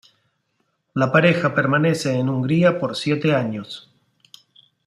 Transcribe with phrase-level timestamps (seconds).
[0.95, 3.93] La pareja permanece en Hungría por siete años.